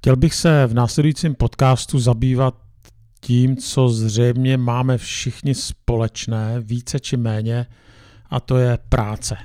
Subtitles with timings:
[0.00, 2.54] Chtěl bych se v následujícím podcastu zabývat
[3.20, 7.66] tím, co zřejmě máme všichni společné, více či méně,
[8.30, 9.36] a to je práce.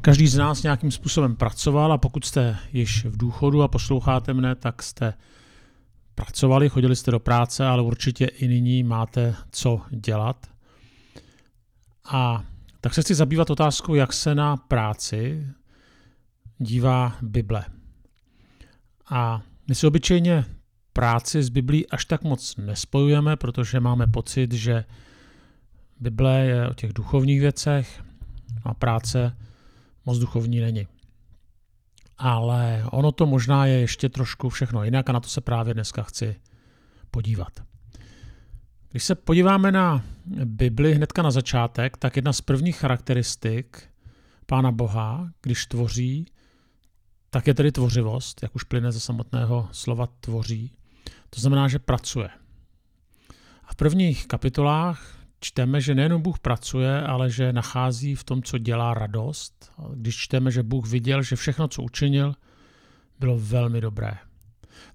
[0.00, 4.54] Každý z nás nějakým způsobem pracoval a pokud jste již v důchodu a posloucháte mne,
[4.54, 5.14] tak jste
[6.14, 10.46] pracovali, chodili jste do práce, ale určitě i nyní máte co dělat.
[12.04, 12.44] A
[12.80, 15.46] tak se chci zabývat otázkou, jak se na práci
[16.58, 17.64] dívá Bible.
[19.10, 20.44] A my si obyčejně
[20.92, 24.84] práci s Biblí až tak moc nespojujeme, protože máme pocit, že
[26.00, 28.02] Bible je o těch duchovních věcech
[28.62, 29.36] a práce
[30.06, 30.86] moc duchovní není.
[32.18, 36.02] Ale ono to možná je ještě trošku všechno jinak a na to se právě dneska
[36.02, 36.36] chci
[37.10, 37.52] podívat.
[38.90, 40.04] Když se podíváme na
[40.44, 43.82] Bibli hnedka na začátek, tak jedna z prvních charakteristik
[44.46, 46.26] Pána Boha, když tvoří,
[47.32, 50.72] tak je tedy tvořivost, jak už plyne ze samotného slova tvoří.
[51.30, 52.28] To znamená, že pracuje.
[53.64, 58.58] A v prvních kapitolách čteme, že nejenom Bůh pracuje, ale že nachází v tom, co
[58.58, 59.72] dělá radost.
[59.94, 62.34] Když čteme, že Bůh viděl, že všechno, co učinil,
[63.18, 64.12] bylo velmi dobré.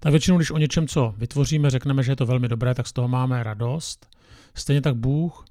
[0.00, 2.92] Tak většinou, když o něčem, co vytvoříme, řekneme, že je to velmi dobré, tak z
[2.92, 4.08] toho máme radost.
[4.54, 5.44] Stejně tak Bůh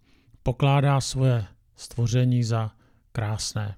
[0.43, 2.71] pokládá svoje stvoření za
[3.11, 3.75] krásné.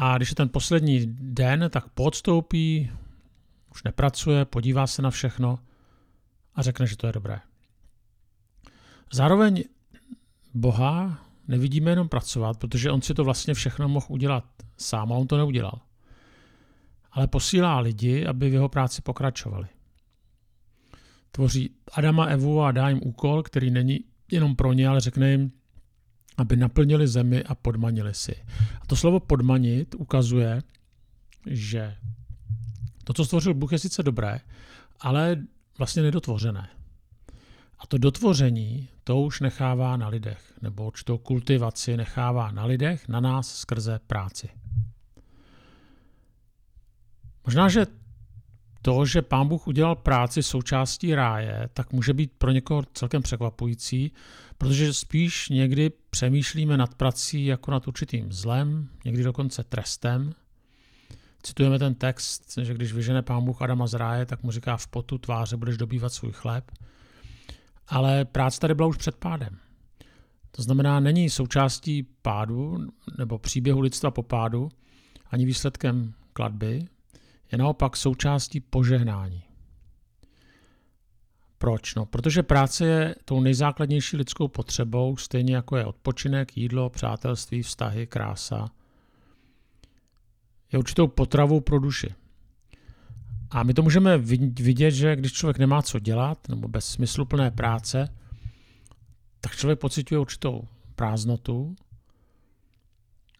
[0.00, 2.90] A když je ten poslední den, tak podstoupí,
[3.70, 5.58] už nepracuje, podívá se na všechno
[6.54, 7.40] a řekne, že to je dobré.
[9.12, 9.64] Zároveň
[10.54, 14.44] Boha nevidíme jenom pracovat, protože on si to vlastně všechno mohl udělat
[14.76, 15.80] sám a on to neudělal.
[17.12, 19.66] Ale posílá lidi, aby v jeho práci pokračovali.
[21.30, 25.52] Tvoří Adama Evu a dá jim úkol, který není jenom pro ně, ale řekne jim,
[26.38, 28.34] aby naplnili zemi a podmanili si.
[28.80, 30.62] A to slovo podmanit ukazuje,
[31.46, 31.96] že
[33.04, 34.40] to, co stvořil Bůh, je sice dobré,
[35.00, 35.36] ale
[35.78, 36.68] vlastně nedotvořené.
[37.78, 43.20] A to dotvoření, to už nechává na lidech, nebo určitou kultivaci nechává na lidech, na
[43.20, 44.48] nás skrze práci.
[47.46, 47.86] Možná, že
[48.82, 54.12] to, že pán Bůh udělal práci součástí ráje, tak může být pro někoho celkem překvapující,
[54.58, 60.32] protože spíš někdy přemýšlíme nad prací jako nad určitým zlem, někdy dokonce trestem.
[61.42, 64.86] Citujeme ten text, že když vyžene pán Bůh Adama z ráje, tak mu říká v
[64.86, 66.70] potu tváře budeš dobývat svůj chléb.
[67.88, 69.58] Ale práce tady byla už před pádem.
[70.50, 72.78] To znamená, není součástí pádu
[73.18, 74.68] nebo příběhu lidstva po pádu,
[75.30, 76.88] ani výsledkem kladby,
[77.52, 79.42] je naopak součástí požehnání.
[81.58, 81.94] Proč?
[81.94, 88.06] No, protože práce je tou nejzákladnější lidskou potřebou, stejně jako je odpočinek, jídlo, přátelství, vztahy,
[88.06, 88.70] krása.
[90.72, 92.14] Je určitou potravou pro duši.
[93.50, 98.14] A my to můžeme vidět, že když člověk nemá co dělat, nebo bez smysluplné práce,
[99.40, 100.62] tak člověk pocituje určitou
[100.94, 101.76] prázdnotu.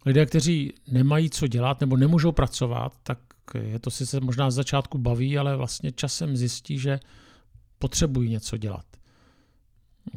[0.06, 3.18] Lidé, kteří nemají co dělat nebo nemůžou pracovat, tak
[3.62, 7.00] je to sice možná z začátku baví, ale vlastně časem zjistí, že
[7.78, 8.86] potřebují něco dělat.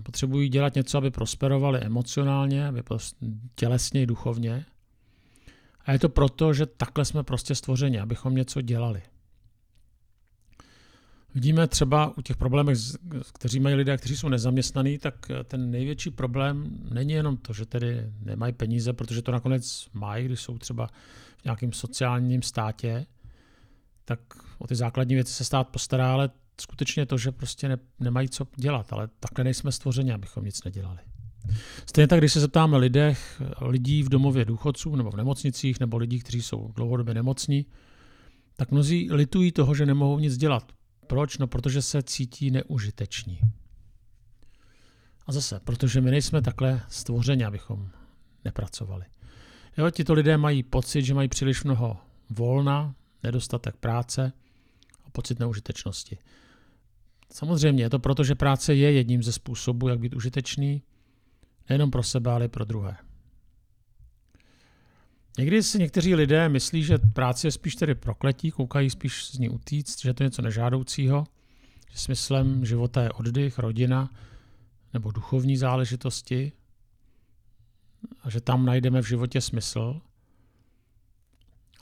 [0.03, 2.83] Potřebují dělat něco, aby prosperovali emocionálně, aby
[3.55, 4.65] tělesně i duchovně.
[5.85, 9.01] A je to proto, že takhle jsme prostě stvořeni, abychom něco dělali.
[11.35, 12.71] Vidíme třeba u těch problémů,
[13.33, 18.11] kteří mají lidé, kteří jsou nezaměstnaní, tak ten největší problém není jenom to, že tedy
[18.19, 20.87] nemají peníze, protože to nakonec mají, když jsou třeba
[21.37, 23.05] v nějakém sociálním státě,
[24.05, 24.19] tak
[24.57, 26.29] o ty základní věci se stát postará, ale
[26.61, 30.99] skutečně to, že prostě ne, nemají co dělat, ale takhle nejsme stvořeni, abychom nic nedělali.
[31.85, 36.19] Stejně tak, když se zeptáme lidech, lidí v domově důchodců nebo v nemocnicích, nebo lidí,
[36.19, 37.65] kteří jsou dlouhodobě nemocní,
[38.55, 40.71] tak mnozí litují toho, že nemohou nic dělat.
[41.07, 41.37] Proč?
[41.37, 43.39] No, protože se cítí neužiteční.
[45.25, 47.89] A zase, protože my nejsme takhle stvořeni, abychom
[48.45, 49.05] nepracovali.
[49.77, 51.97] Jo, tito lidé mají pocit, že mají příliš mnoho
[52.29, 54.33] volna, nedostatek práce
[55.05, 56.17] a pocit neužitečnosti.
[57.31, 60.83] Samozřejmě je to proto, že práce je jedním ze způsobů, jak být užitečný,
[61.69, 62.97] nejenom pro sebe, ale i pro druhé.
[65.37, 69.49] Někdy si někteří lidé myslí, že práce je spíš tedy prokletí, koukají spíš z ní
[69.49, 71.23] utíct, že je to něco nežádoucího,
[71.91, 74.09] že smyslem života je oddych, rodina
[74.93, 76.51] nebo duchovní záležitosti
[78.21, 80.01] a že tam najdeme v životě smysl.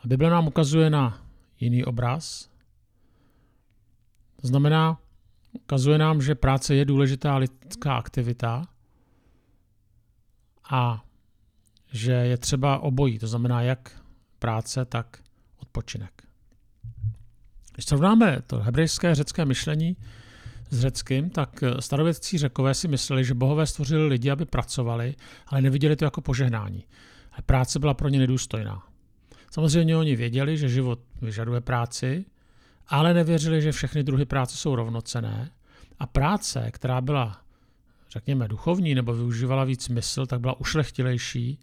[0.04, 1.26] A Bible nám ukazuje na
[1.60, 2.50] jiný obraz.
[4.42, 5.00] To znamená,
[5.52, 8.68] ukazuje nám, že práce je důležitá lidská aktivita
[10.72, 11.06] a
[11.92, 14.02] že je třeba obojí, to znamená jak
[14.40, 15.18] práce, tak
[15.58, 16.24] odpočinek.
[17.74, 19.98] Když srovnáme to hebrejské řecké myšlení
[20.70, 25.16] s řeckým, tak starověcí řekové si mysleli, že bohové stvořili lidi, aby pracovali,
[25.48, 26.86] ale neviděli to jako požehnání.
[27.32, 28.84] A práce byla pro ně nedůstojná.
[29.52, 32.26] Samozřejmě oni věděli, že život vyžaduje práci,
[32.90, 35.52] ale nevěřili, že všechny druhy práce jsou rovnocené
[36.00, 37.42] a práce, která byla,
[38.10, 41.60] řekněme, duchovní nebo využívala víc smysl, tak byla ušlechtilejší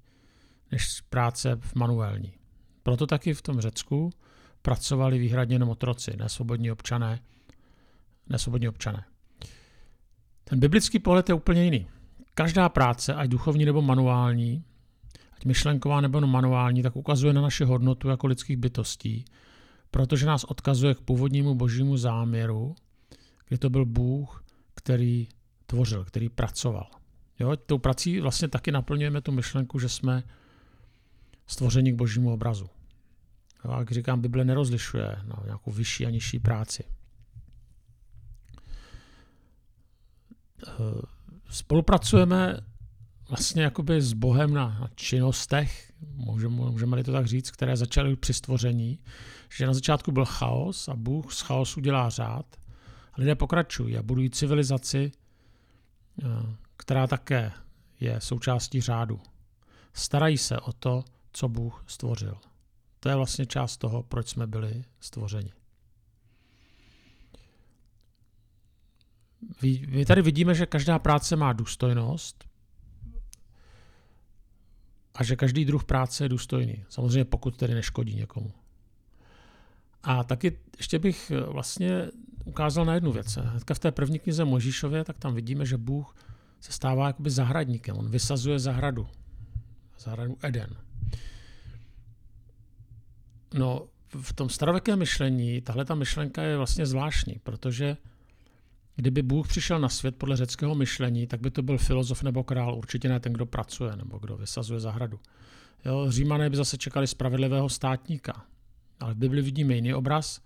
[0.73, 2.33] než práce v manuální.
[2.83, 4.11] Proto taky v tom Řecku
[4.63, 7.21] pracovali výhradně jenom otroci, nesvobodní občané.
[8.29, 9.05] Nesvobodní občané.
[10.45, 11.87] Ten biblický pohled je úplně jiný.
[12.35, 14.65] Každá práce, ať duchovní nebo manuální,
[15.37, 19.25] ať myšlenková nebo manuální, tak ukazuje na naši hodnotu jako lidských bytostí,
[19.97, 22.75] protože nás odkazuje k původnímu božímu záměru,
[23.49, 24.45] kdy to byl Bůh,
[24.75, 25.29] který
[25.67, 26.91] tvořil, který pracoval.
[27.39, 30.23] Jo, tou prací vlastně taky naplňujeme tu myšlenku, že jsme
[31.47, 32.67] stvoření k božímu obrazu.
[33.65, 36.85] Jo, jak říkám, Bible nerozlišuje na nějakou vyšší a nižší práci.
[40.69, 40.73] Eh,
[41.51, 42.57] spolupracujeme
[43.29, 48.99] vlastně jakoby s Bohem na, činnostech, můžeme, můžeme to tak říct, které začaly při stvoření,
[49.57, 52.47] že na začátku byl chaos a Bůh z chaosu dělá řád.
[53.13, 55.13] A lidé pokračují a budují civilizaci,
[56.23, 56.27] eh,
[56.77, 57.53] která také
[58.01, 59.21] je součástí řádu.
[59.93, 62.39] Starají se o to, co Bůh stvořil.
[63.01, 65.53] To je vlastně část toho, proč jsme byli stvořeni.
[69.89, 72.45] My tady vidíme, že každá práce má důstojnost
[75.17, 76.85] a že každý druh práce je důstojný.
[76.89, 78.53] Samozřejmě pokud tedy neškodí někomu.
[80.03, 82.11] A taky ještě bych vlastně
[82.45, 83.37] ukázal na jednu věc.
[83.37, 86.17] Hnedka v té první knize Možíšově, tak tam vidíme, že Bůh
[86.61, 87.97] se stává jakoby zahradníkem.
[87.97, 89.09] On vysazuje zahradu.
[89.99, 90.77] Zahradu Eden.
[93.55, 93.87] No,
[94.23, 97.97] v tom starověkém myšlení tahle ta myšlenka je vlastně zvláštní, protože
[98.97, 102.75] kdyby Bůh přišel na svět podle řeckého myšlení, tak by to byl filozof nebo král,
[102.75, 105.21] určitě ne ten, kdo pracuje nebo kdo vysazuje zahradu.
[105.85, 108.45] Jo, Římané by zase čekali spravedlivého státníka.
[109.01, 110.41] Ale v Bibli vidíme jiný obraz.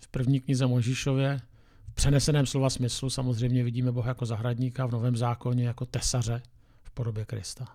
[0.00, 1.40] V první knize Možíšově,
[1.88, 6.42] v přeneseném slova smyslu samozřejmě vidíme Boha jako zahradníka, v Novém zákoně jako tesaře
[6.82, 7.66] v podobě Krista.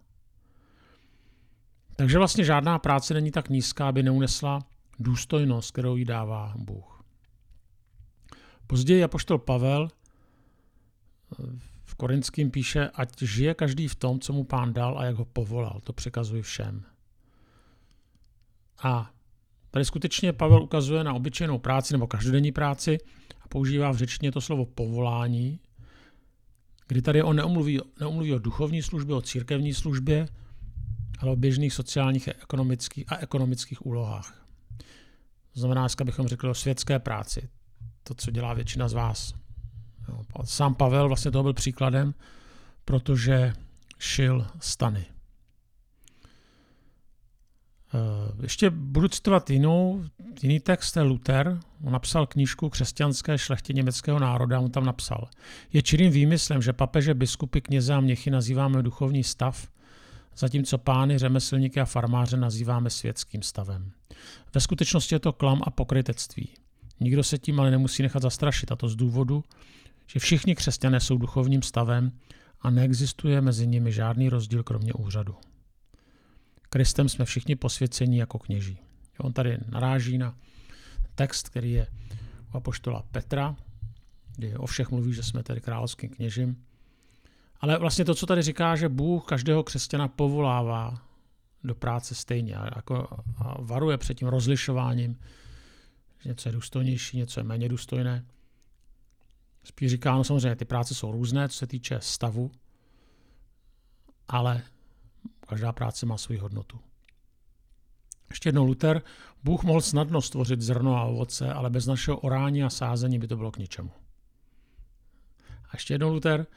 [1.95, 4.59] Takže vlastně žádná práce není tak nízká, aby neunesla
[4.99, 6.96] důstojnost, kterou jí dává Bůh.
[8.67, 9.87] Později apoštol Pavel
[11.83, 15.25] v Korinským píše, ať žije každý v tom, co mu pán dal a jak ho
[15.25, 15.79] povolal.
[15.83, 16.83] To překazuji všem.
[18.83, 19.11] A
[19.71, 22.97] tady skutečně Pavel ukazuje na obyčejnou práci nebo každodenní práci
[23.41, 25.59] a používá v řečtině to slovo povolání,
[26.87, 30.27] kdy tady on neumluví, neumluví o duchovní službě, o církevní službě,
[31.19, 34.47] ale o běžných sociálních ekonomických, a ekonomických úlohách.
[35.53, 37.49] To znamená, dneska bychom řekli o světské práci.
[38.07, 39.33] To, co dělá většina z vás.
[40.43, 42.13] Sám Pavel vlastně toho byl příkladem,
[42.85, 43.53] protože
[43.99, 45.05] šil stany.
[47.93, 50.03] Eh, ještě budu citovat jinou,
[50.41, 51.59] jiný text, to je Luther.
[51.83, 54.59] On napsal knížku Křesťanské šlechtě německého národa.
[54.59, 55.27] On tam napsal.
[55.73, 59.67] Je čirým výmyslem, že papeže, biskupy, kněze a měchy nazýváme duchovní stav,
[60.37, 63.91] zatímco pány, řemeslníky a farmáře nazýváme světským stavem.
[64.53, 66.49] Ve skutečnosti je to klam a pokrytectví.
[66.99, 69.43] Nikdo se tím ale nemusí nechat zastrašit, a to z důvodu,
[70.07, 72.11] že všichni křesťané jsou duchovním stavem
[72.61, 75.35] a neexistuje mezi nimi žádný rozdíl kromě úřadu.
[76.69, 78.79] Kristem jsme všichni posvěcení jako kněží.
[79.19, 80.35] On tady naráží na
[81.15, 81.87] text, který je
[82.53, 83.55] u apoštola Petra,
[84.35, 86.63] kdy o všech mluví, že jsme tedy královským kněžím.
[87.59, 91.01] Ale vlastně to, co tady říká, že Bůh každého křesťana povolává
[91.63, 95.17] do práce stejně a, jako, a varuje před tím rozlišováním,
[96.25, 98.25] něco je důstojnější, něco je méně důstojné.
[99.63, 102.51] Spíš říká, no samozřejmě ty práce jsou různé, co se týče stavu,
[104.27, 104.63] ale
[105.47, 106.79] každá práce má svou hodnotu.
[108.29, 109.01] Ještě jednou Luther,
[109.43, 113.37] Bůh mohl snadno stvořit zrno a ovoce, ale bez našeho orání a sázení by to
[113.37, 113.91] bylo k ničemu.
[115.63, 116.47] A ještě jednou Luther,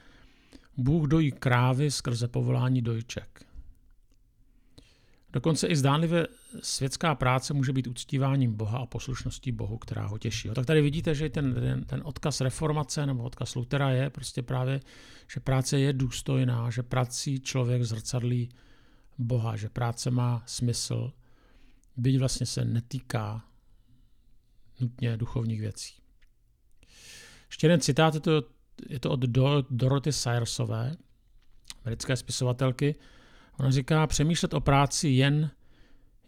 [0.77, 3.50] Bůh dojí krávy skrze povolání dojček.
[5.33, 6.29] Dokonce i zdánlivě
[6.63, 10.49] světská práce může být uctíváním Boha a poslušností Bohu, která ho těší.
[10.55, 11.55] Tak tady vidíte, že ten,
[11.87, 14.81] ten, odkaz reformace nebo odkaz Lutera je prostě právě,
[15.35, 18.49] že práce je důstojná, že prací člověk zrcadlí
[19.19, 21.13] Boha, že práce má smysl,
[21.97, 23.45] byť vlastně se netýká
[24.81, 25.95] nutně duchovních věcí.
[27.49, 28.43] Ještě jeden citát, je to
[28.89, 29.21] je to od
[29.71, 30.13] Doroty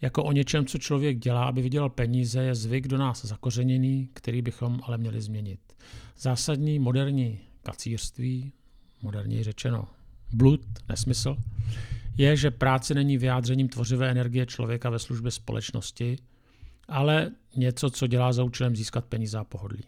[0.03, 4.43] jako o něčem, co člověk dělá, aby vydělal peníze, je zvyk do nás zakořeněný, který
[4.43, 5.61] bychom ale měli změnit.
[6.19, 8.53] Zásadní moderní kacírství,
[9.03, 9.89] moderně řečeno
[10.33, 11.37] blud, nesmysl,
[12.17, 16.19] je, že práce není vyjádřením tvořivé energie člověka ve službě společnosti,
[16.89, 19.85] ale něco, co dělá za účelem získat peníze a pohodlí.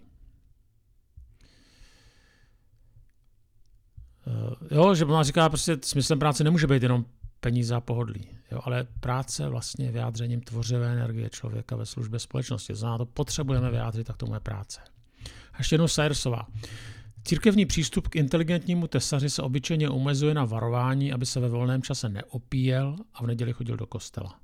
[4.26, 7.04] Eh, jo, že ona říká, prostě smyslem práce nemůže být jenom
[7.44, 8.28] peníze a pohodlí.
[8.52, 12.74] Jo, ale práce vlastně je vyjádřením tvořivé energie člověka ve službě společnosti.
[12.74, 14.80] Zná to potřebujeme vyjádřit, tak tomu je práce.
[15.52, 16.46] A ještě jednou Sayersová.
[17.24, 22.08] Církevní přístup k inteligentnímu tesaři se obyčejně omezuje na varování, aby se ve volném čase
[22.08, 24.40] neopíjel a v neděli chodil do kostela.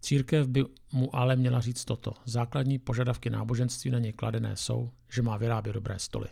[0.00, 2.12] Církev by mu ale měla říct toto.
[2.24, 6.28] Základní požadavky náboženství na něj kladené jsou, že má vyrábět dobré stoly.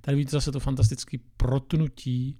[0.00, 2.38] Tady vidíte zase to fantastické protnutí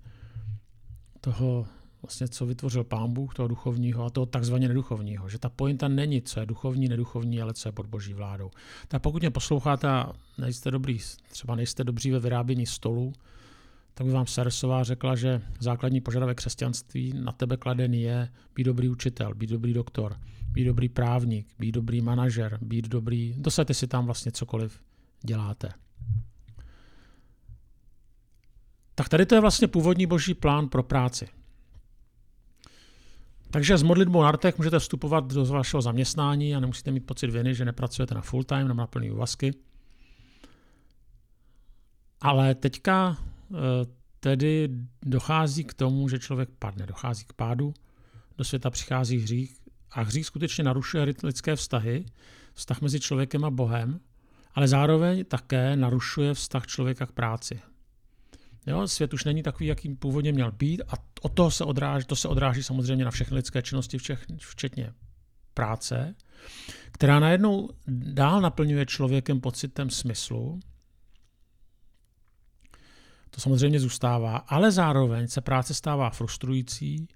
[1.21, 1.67] toho,
[2.03, 5.29] vlastně, co vytvořil pán Bůh, toho duchovního a toho takzvaně neduchovního.
[5.29, 8.51] Že ta pointa není, co je duchovní, neduchovní, ale co je pod boží vládou.
[8.89, 13.13] Tak pokud mě posloucháte a nejste dobrý, třeba nejste dobří ve vyrábění stolu,
[13.95, 18.89] tak by vám Sarsová řekla, že základní požadavek křesťanství na tebe kladený je být dobrý
[18.89, 20.17] učitel, být dobrý doktor,
[20.53, 24.81] být dobrý právník, být dobrý manažer, být dobrý, dosaďte si tam vlastně cokoliv
[25.23, 25.73] děláte.
[28.95, 31.29] Tak tady to je vlastně původní boží plán pro práci.
[33.53, 37.55] Takže s modlitbou na rtech můžete vstupovat do vašeho zaměstnání a nemusíte mít pocit viny,
[37.55, 39.55] že nepracujete na full time nebo na plný úvazky.
[42.21, 43.57] Ale teďka eh,
[44.21, 44.69] tedy
[45.03, 47.75] dochází k tomu, že člověk padne, dochází k pádu,
[48.39, 49.57] do světa přichází hřích
[49.91, 52.05] a hřích skutečně narušuje lidské vztahy,
[52.53, 54.01] vztah mezi člověkem a Bohem,
[54.55, 57.61] ale zároveň také narušuje vztah člověka k práci.
[58.67, 60.93] Jo, svět už není takový, jaký původně měl být a
[61.23, 63.99] o toho se odráží, to se odráží samozřejmě na všechny lidské činnosti,
[64.39, 64.93] včetně
[65.55, 66.15] práce,
[66.93, 70.61] která najednou dál naplňuje člověkem pocitem smyslu.
[73.31, 77.09] To samozřejmě zůstává, ale zároveň se práce stává frustrující,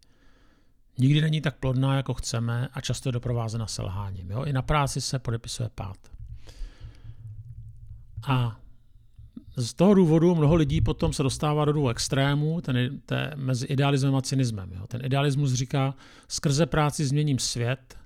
[0.98, 4.30] nikdy není tak plodná, jako chceme a často je doprovázena selháním.
[4.30, 4.44] Jo?
[4.44, 5.96] I na práci se podepisuje pád.
[8.28, 8.60] A
[9.56, 14.16] z toho důvodu mnoho lidí potom se dostává do dvou extrémů, ten, ten, mezi idealismem
[14.16, 14.72] a cynismem.
[14.72, 14.86] Jo.
[14.86, 15.94] Ten idealismus říká,
[16.28, 17.98] skrze práci změním svět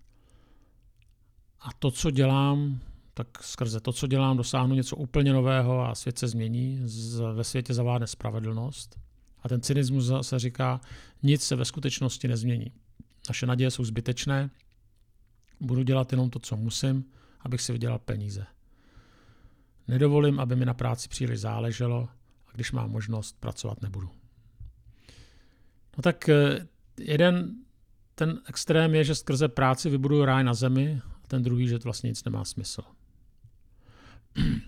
[1.60, 2.80] a to, co dělám,
[3.14, 7.44] tak skrze to, co dělám, dosáhnu něco úplně nového a svět se změní, z, ve
[7.44, 8.99] světě zavádne spravedlnost.
[9.42, 10.80] A ten cynismus se říká,
[11.22, 12.72] nic se ve skutečnosti nezmění.
[13.28, 14.50] Naše naděje jsou zbytečné,
[15.60, 17.04] budu dělat jenom to, co musím,
[17.40, 18.46] abych si vydělal peníze.
[19.90, 22.09] Nedovolím, aby mi na práci příliš záleželo
[22.49, 24.11] a když mám možnost, pracovat nebudu.
[25.97, 26.66] No tak eh,
[27.00, 27.54] jeden
[28.14, 31.85] ten extrém je, že skrze práci vybuduju ráj na zemi a ten druhý, že to
[31.85, 32.82] vlastně nic nemá smysl.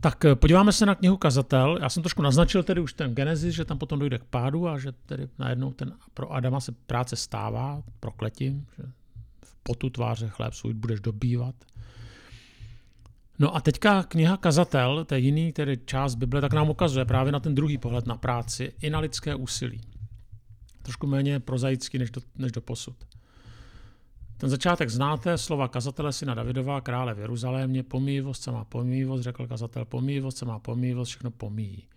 [0.00, 1.78] Tak eh, podíváme se na knihu Kazatel.
[1.82, 4.78] Já jsem trošku naznačil tedy už ten Genesis, že tam potom dojde k pádu a
[4.78, 8.82] že tedy najednou ten, pro Adama se práce stává prokletím, že
[9.44, 11.54] v potu tváře chléb svůj budeš dobývat.
[13.38, 17.32] No a teďka kniha Kazatel, to je jiný tedy část Bible, tak nám ukazuje právě
[17.32, 19.80] na ten druhý pohled na práci i na lidské úsilí.
[20.82, 22.96] Trošku méně prozaický než do, než do posud.
[24.36, 27.84] Ten začátek znáte, slova kazatele syna Davidova, krále v Jeruzalémě,
[28.32, 31.88] se má pomývost, řekl kazatel, pomývost se má pomývost, všechno pomíjí.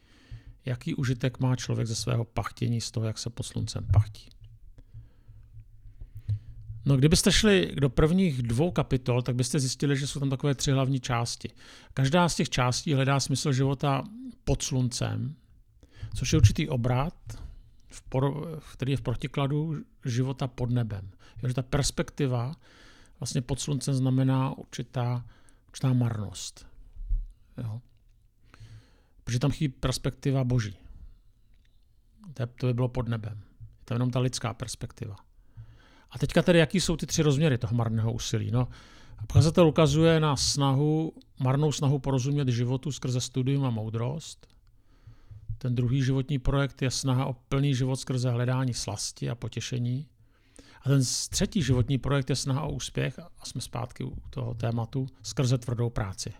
[0.66, 4.30] Jaký užitek má člověk ze svého pachtění z toho, jak se pod sluncem pachtí?
[6.86, 10.72] No, kdybyste šli do prvních dvou kapitol, tak byste zjistili, že jsou tam takové tři
[10.72, 11.50] hlavní části.
[11.94, 14.04] Každá z těch částí hledá smysl života
[14.44, 15.36] pod sluncem,
[16.16, 17.14] což je určitý obrat,
[17.88, 21.12] v por, který je v protikladu života pod nebem.
[21.44, 22.56] Je, ta perspektiva
[23.20, 25.26] vlastně pod sluncem znamená určitá,
[25.68, 26.68] určitá marnost.
[27.58, 27.82] Jo.
[29.24, 30.78] Protože tam chybí perspektiva boží.
[32.56, 33.42] To by bylo pod nebem.
[33.62, 35.16] Je tam jenom ta lidská perspektiva.
[36.12, 38.52] A teďka tedy, jaký jsou ty tři rozměry toho marného úsilí?
[38.52, 38.68] No,
[39.24, 44.48] Ukazatel ukazuje na snahu, marnou snahu porozumět životu skrze studium a moudrost.
[45.58, 50.08] Ten druhý životní projekt je snaha o plný život skrze hledání slasti a potěšení.
[50.82, 55.08] A ten třetí životní projekt je snaha o úspěch, a jsme zpátky u toho tématu,
[55.24, 56.34] skrze tvrdou práci.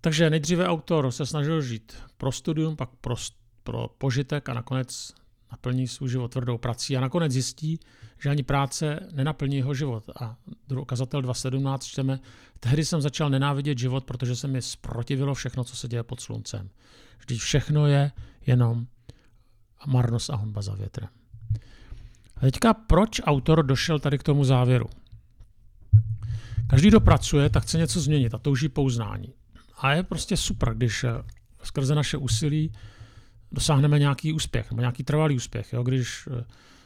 [0.00, 3.14] Takže nejdříve autor se snažil žít pro studium, pak pro,
[3.62, 5.14] pro požitek a nakonec
[5.52, 7.80] naplní svůj život tvrdou prací a nakonec zjistí,
[8.22, 10.04] že ani práce nenaplní jeho život.
[10.20, 10.36] A
[10.80, 12.20] ukazatel 2.17 čteme,
[12.60, 16.68] tehdy jsem začal nenávidět život, protože se mi zprotivilo všechno, co se děje pod sluncem.
[17.18, 18.12] Vždyť všechno je
[18.46, 18.86] jenom
[19.86, 21.08] marnost a honba za větrem.
[22.36, 24.86] A teďka proč autor došel tady k tomu závěru?
[26.70, 29.34] Každý, kdo pracuje, tak chce něco změnit a touží pouznání.
[29.78, 31.10] A je prostě super, když eh,
[31.62, 32.72] skrze naše úsilí
[33.52, 35.72] dosáhneme nějaký úspěch, nebo nějaký trvalý úspěch.
[35.72, 35.82] Jo?
[35.82, 36.44] Když eh,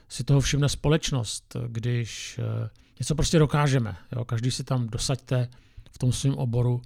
[0.08, 2.68] si toho všimne společnost, když eh,
[2.98, 3.96] něco prostě dokážeme.
[4.12, 4.24] Jo?
[4.24, 5.48] Každý si tam dosaďte
[5.90, 6.82] v tom svém oboru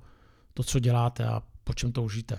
[0.55, 2.39] to, co děláte a po čem toužíte.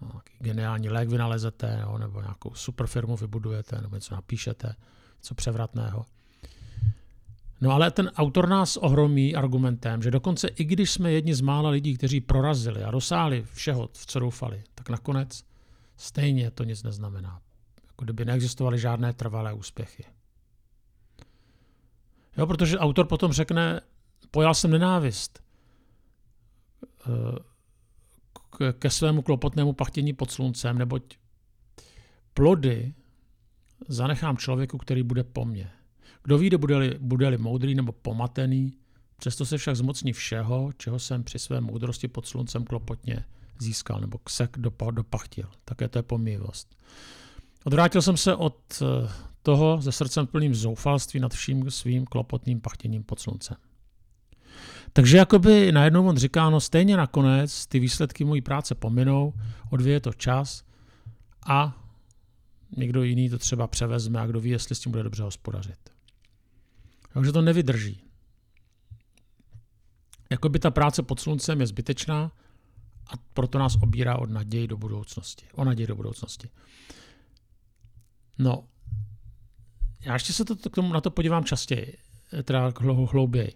[0.00, 1.98] No, nějaký geniální lék vynalezete, jo?
[1.98, 4.74] nebo nějakou super firmu vybudujete, nebo něco napíšete,
[5.16, 6.04] něco převratného.
[7.60, 11.70] No ale ten autor nás ohromí argumentem, že dokonce i když jsme jedni z mála
[11.70, 15.44] lidí, kteří prorazili a dosáhli všeho, v co doufali, tak nakonec
[15.96, 17.40] stejně to nic neznamená.
[17.86, 20.04] Jako kdyby neexistovaly žádné trvalé úspěchy.
[22.36, 23.80] Jo, protože autor potom řekne,
[24.30, 25.42] pojal jsem nenávist
[27.06, 31.18] eh, ke svému klopotnému pachtění pod sluncem, neboť
[32.34, 32.94] plody
[33.88, 35.70] zanechám člověku, který bude po mně.
[36.22, 38.78] Kdo ví, bude-li, bude-li moudrý nebo pomatený,
[39.16, 43.24] přesto se však zmocní všeho, čeho jsem při své moudrosti pod sluncem klopotně
[43.62, 44.58] získal nebo ksek
[44.90, 45.48] dopachtil.
[45.64, 46.76] Také to je pomývost.
[47.64, 53.04] Odvrátil jsem se od eh, toho ze srdcem plným zoufalství nad vším svým klopotným pachtěním
[53.04, 53.56] pod sluncem.
[54.92, 59.32] Takže jakoby najednou on říká, no stejně nakonec ty výsledky mojí práce pominou,
[59.70, 60.64] odvíje to čas
[61.46, 61.82] a
[62.76, 65.90] někdo jiný to třeba převezme a kdo ví, jestli s tím bude dobře hospodařit.
[67.12, 68.02] Takže to nevydrží.
[70.30, 72.32] Jakoby ta práce pod sluncem je zbytečná
[73.06, 75.46] a proto nás obírá od naději do budoucnosti.
[75.54, 76.48] O naději do budoucnosti.
[78.38, 78.64] No,
[80.00, 81.98] já ještě se to, k tomu, na to podívám častěji,
[82.44, 82.72] teda
[83.10, 83.52] hlouběji.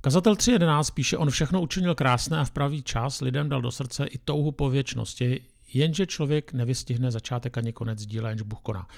[0.00, 4.06] Kazatel 3.11 píše, on všechno učinil krásné a v pravý čas lidem dal do srdce
[4.06, 5.40] i touhu po věčnosti,
[5.74, 8.88] jenže člověk nevystihne začátek ani konec díla, jenž Bůh koná.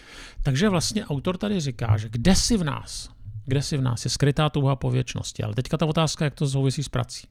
[0.42, 3.10] Takže vlastně autor tady říká, že kde si v nás,
[3.46, 5.42] kde si v nás je skrytá touha po věčnosti.
[5.42, 7.26] Ale teďka ta otázka, jak to souvisí s prací.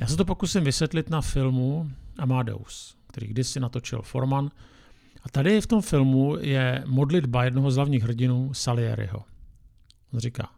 [0.00, 4.50] Já se to pokusím vysvětlit na filmu Amadeus, který kdysi natočil Forman.
[5.22, 9.24] A tady v tom filmu je modlitba jednoho z hlavních hrdinů Salieriho.
[10.14, 10.48] On říká,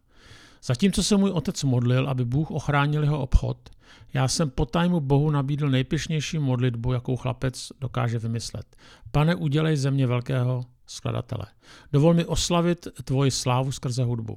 [0.62, 3.70] zatímco se můj otec modlil, aby Bůh ochránil jeho obchod,
[4.14, 8.76] já jsem po tajmu Bohu nabídl nejpišnější modlitbu, jakou chlapec dokáže vymyslet.
[9.10, 11.46] Pane, udělej ze mě velkého skladatele.
[11.92, 14.36] Dovol mi oslavit tvoji slávu skrze hudbu.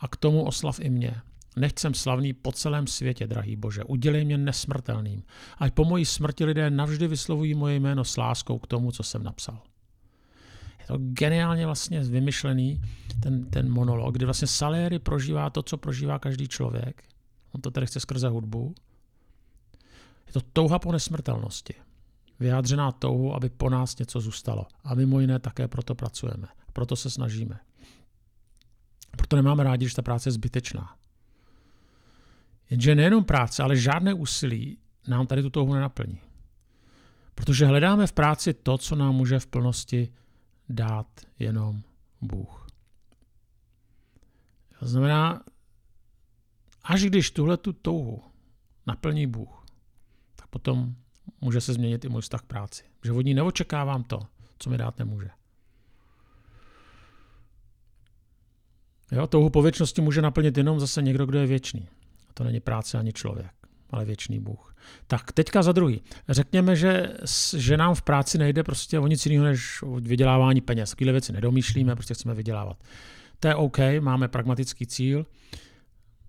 [0.00, 1.14] A k tomu oslav i mě.
[1.56, 3.84] Nechť jsem slavný po celém světě, drahý Bože.
[3.84, 5.22] Udělej mě nesmrtelným.
[5.58, 9.22] Ať po mojí smrti lidé navždy vyslovují moje jméno s láskou k tomu, co jsem
[9.22, 9.62] napsal.
[10.80, 12.80] Je to geniálně vlastně vymyšlený,
[13.20, 17.04] ten, ten monolog, kdy vlastně Salieri prožívá to, co prožívá každý člověk.
[17.52, 18.74] On to tady chce skrze hudbu.
[20.26, 21.74] Je to touha po nesmrtelnosti.
[22.40, 24.66] Vyjádřená touhu, aby po nás něco zůstalo.
[24.84, 26.48] A mimo jiné také proto pracujeme.
[26.72, 27.58] Proto se snažíme.
[29.16, 30.99] Proto nemáme rádi, že ta práce je zbytečná.
[32.70, 34.78] Jenže nejenom práce, ale žádné úsilí
[35.08, 36.18] nám tady tu touhu nenaplní.
[37.34, 40.12] Protože hledáme v práci to, co nám může v plnosti
[40.68, 41.06] dát
[41.38, 41.82] jenom
[42.20, 42.66] Bůh.
[44.78, 45.42] To znamená,
[46.82, 48.22] až když tuhle tu touhu
[48.86, 49.64] naplní Bůh,
[50.36, 50.94] tak potom
[51.40, 52.84] může se změnit i můj vztah k práci.
[53.04, 54.20] Že od ní neočekávám to,
[54.58, 55.30] co mi dát nemůže.
[59.12, 61.88] Jo, touhu po věčnosti může naplnit jenom zase někdo, kdo je věčný.
[62.40, 63.50] To není práce ani člověk,
[63.90, 64.74] ale věčný Bůh.
[65.06, 66.02] Tak teďka za druhý.
[66.28, 67.16] Řekněme, že,
[67.56, 70.90] že nám v práci nejde prostě o nic jiného než o vydělávání peněz.
[70.90, 72.76] Takové věci nedomýšlíme, prostě chceme vydělávat.
[73.40, 75.26] To je OK, máme pragmatický cíl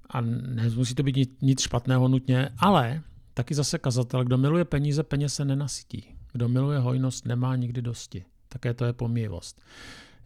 [0.10, 3.02] a nemusí to být nic, špatného nutně, ale
[3.34, 6.06] taky zase kazatel, kdo miluje peníze, peněz se nenasytí.
[6.32, 8.26] Kdo miluje hojnost, nemá nikdy dosti.
[8.50, 9.62] Také to je pomývost.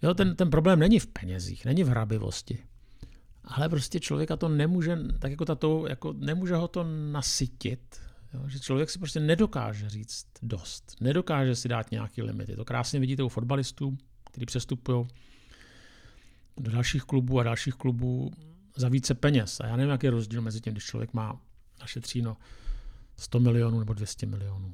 [0.01, 2.63] Jo, ten, ten problém není v penězích, není v hrabivosti.
[3.47, 8.01] Ale prostě člověka to nemůže, tak jako tato, jako nemůže ho to nasytit,
[8.33, 12.55] jo, že člověk si prostě nedokáže říct dost, nedokáže si dát nějaký limity.
[12.55, 15.07] To krásně vidíte u fotbalistů, kteří přestupují
[16.57, 18.31] do dalších klubů a dalších klubů
[18.75, 19.59] za více peněz.
[19.59, 21.41] A já nevím, jaký je rozdíl mezi tím, když člověk má
[21.79, 22.37] našetří no
[23.17, 24.73] 100 milionů nebo 200 milionů.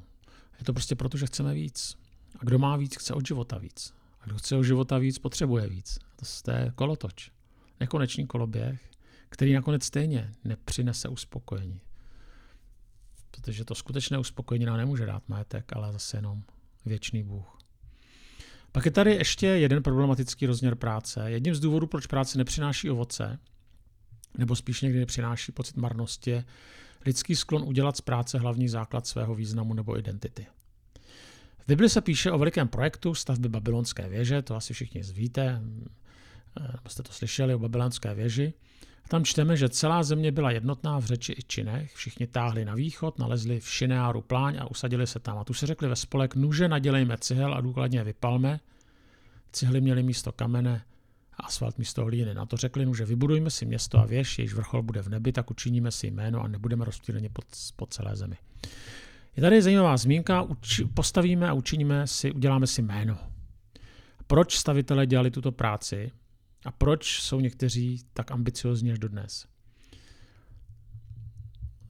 [0.58, 1.96] Je to prostě proto, že chceme víc.
[2.38, 3.94] A kdo má víc, chce od života víc.
[4.20, 5.98] A kdo chce od života víc, potřebuje víc.
[6.44, 7.30] To je kolotoč.
[7.82, 8.80] Nekonečný koloběh,
[9.28, 11.80] který nakonec stejně nepřinese uspokojení.
[13.30, 16.42] Protože to skutečné uspokojení nám nemůže dát majetek, ale zase jenom
[16.86, 17.58] věčný Bůh.
[18.72, 21.30] Pak je tady ještě jeden problematický rozměr práce.
[21.30, 23.38] Jedním z důvodů, proč práce nepřináší ovoce,
[24.38, 26.44] nebo spíš někdy nepřináší pocit marnosti, je
[27.06, 30.46] lidský sklon udělat z práce hlavní základ svého významu nebo identity.
[31.58, 35.62] V Bibli se píše o velikém projektu stavby babylonské věže, to asi všichni víte,
[36.60, 38.54] nebo jste to slyšeli o babylonské věži.
[39.04, 42.74] A tam čteme, že celá země byla jednotná v řeči i činech, všichni táhli na
[42.74, 45.38] východ, nalezli v Šineáru pláň a usadili se tam.
[45.38, 48.60] A tu si řekli ve spolek, nuže nadělejme cihel a důkladně vypalme.
[49.52, 50.84] Cihly měly místo kamene
[51.38, 52.34] a asfalt místo hlíny.
[52.34, 55.50] Na to řekli, že vybudujme si město a věž, jejíž vrchol bude v nebi, tak
[55.50, 57.42] učiníme si jméno a nebudeme rozptýleni po,
[57.76, 58.36] po celé zemi.
[59.36, 63.18] Je tady zajímavá zmínka, uči, postavíme a učiníme si, uděláme si jméno.
[64.26, 66.12] Proč stavitelé dělali tuto práci
[66.64, 69.46] a proč jsou někteří tak ambiciozní až dodnes?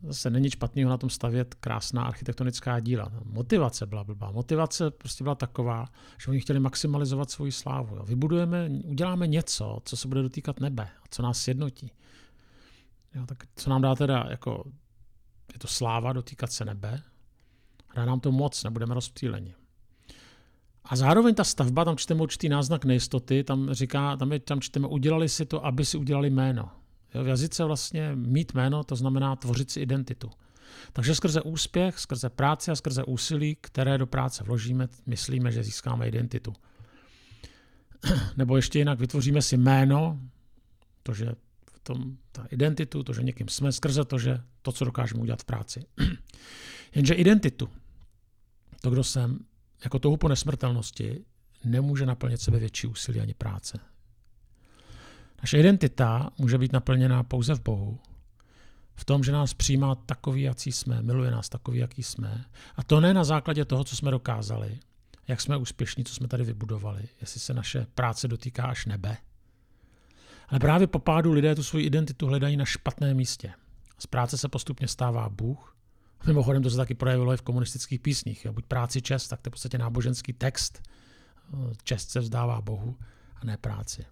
[0.03, 3.13] Zase není špatného na tom stavět krásná architektonická díla.
[3.25, 4.31] Motivace byla blbá.
[4.31, 5.89] Motivace prostě byla taková,
[6.25, 7.97] že oni chtěli maximalizovat svoji slávu.
[7.97, 8.05] Jo.
[8.05, 11.91] Vybudujeme, uděláme něco, co se bude dotýkat nebe a co nás sjednotí.
[13.15, 14.65] Jo, tak co nám dá teda, jako,
[15.53, 17.03] je to sláva dotýkat se nebe,
[17.95, 19.55] Dá nám to moc, nebudeme rozptýleni.
[20.85, 24.87] A zároveň ta stavba, tam čteme určitý náznak nejistoty, tam říká, tam, je, tam čteme,
[24.87, 26.71] udělali si to, aby si udělali jméno.
[27.15, 30.31] Jo, v jazyce vlastně mít jméno, to znamená tvořit si identitu.
[30.93, 36.09] Takže skrze úspěch, skrze práci a skrze úsilí, které do práce vložíme, myslíme, že získáme
[36.09, 36.53] identitu.
[38.37, 40.19] Nebo ještě jinak, vytvoříme si jméno,
[41.03, 41.35] to, že
[41.73, 45.41] v tom, ta identitu, to, že někým jsme, skrze to, že to, co dokážeme udělat
[45.41, 45.85] v práci.
[46.95, 47.69] Jenže identitu,
[48.81, 49.39] to, kdo jsem,
[49.85, 51.25] jako touhu po nesmrtelnosti,
[51.65, 53.79] nemůže naplnit sebe větší úsilí ani práce.
[55.43, 57.99] Naše identita může být naplněná pouze v Bohu,
[58.95, 62.45] v tom, že nás přijímá takový, jaký jsme, miluje nás takový, jaký jsme.
[62.77, 64.79] A to ne na základě toho, co jsme dokázali,
[65.29, 69.17] jak jsme úspěšní, co jsme tady vybudovali, jestli se naše práce dotýká až nebe.
[70.49, 73.53] Ale právě po pádu lidé tu svoji identitu hledají na špatném místě.
[73.99, 75.77] Z práce se postupně stává Bůh
[76.27, 78.47] Mimochodem to se taky projevilo i v komunistických písních.
[78.51, 80.83] Buď práci čest, tak to je v podstatě náboženský text.
[81.85, 82.97] Čest se vzdává Bohu
[83.37, 84.05] a ne práci.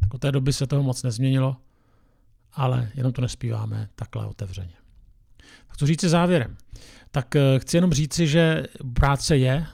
[0.00, 1.56] Tak od té doby se toho moc nezměnilo,
[2.52, 4.74] ale jenom to nespíváme takhle otevřeně.
[5.66, 6.56] Tak co říci závěrem?
[7.10, 9.66] Tak eh, chci jenom říci, že práce je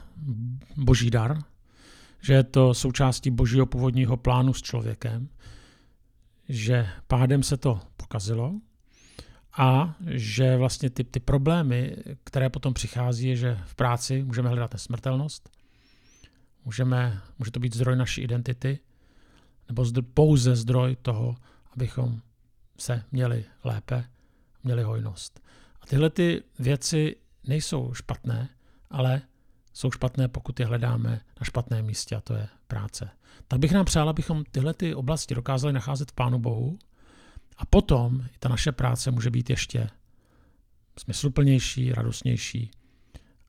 [0.77, 1.43] boží dar,
[2.21, 5.29] že je to součástí božího původního plánu s člověkem,
[6.49, 8.53] že pádem se to pokazilo,
[9.57, 14.73] a že vlastně ty, ty problémy, které potom přichází, je, že v práci můžeme hledat
[14.73, 15.49] nesmrtelnost,
[16.65, 18.79] můžeme, může to být zdroj naší identity,
[19.67, 21.35] nebo zdroj, pouze zdroj toho,
[21.73, 22.21] abychom
[22.77, 24.05] se měli lépe,
[24.63, 25.39] měli hojnost.
[25.81, 27.15] A tyhle ty věci
[27.47, 28.49] nejsou špatné,
[28.89, 29.21] ale
[29.73, 33.09] jsou špatné, pokud je hledáme na špatném místě, a to je práce.
[33.47, 36.79] Tak bych nám přál, abychom tyhle ty oblasti dokázali nacházet v Pánu Bohu
[37.59, 39.89] a potom ta naše práce může být ještě
[40.99, 42.71] smysluplnější, radostnější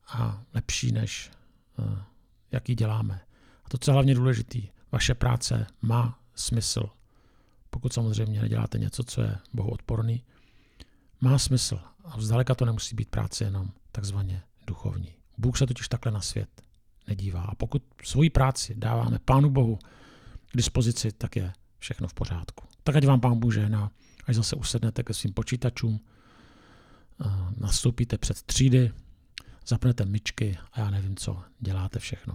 [0.08, 1.30] a lepší, než
[1.78, 1.98] uh,
[2.52, 3.20] jaký děláme.
[3.64, 6.90] A to, co je hlavně důležitý, vaše práce má smysl.
[7.70, 10.24] Pokud samozřejmě neděláte něco, co je Bohu odporný,
[11.20, 11.80] má smysl.
[12.04, 15.14] A vzdaleka to nemusí být práce jenom takzvaně duchovní.
[15.38, 16.62] Bůh se totiž takhle na svět
[17.08, 17.42] nedívá.
[17.42, 19.78] A pokud svoji práci dáváme Pánu Bohu
[20.52, 22.69] k dispozici, tak je všechno v pořádku.
[22.82, 23.90] Tak ať vám Pán Bůh žehná,
[24.26, 26.00] až zase usednete ke svým počítačům,
[27.56, 28.92] nastoupíte před třídy,
[29.66, 32.34] zapnete myčky a já nevím co, děláte všechno.